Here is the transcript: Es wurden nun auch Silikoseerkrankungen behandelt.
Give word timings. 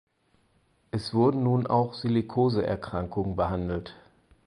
Es 0.89 1.13
wurden 1.13 1.43
nun 1.43 1.67
auch 1.67 1.93
Silikoseerkrankungen 1.93 3.35
behandelt. 3.35 3.93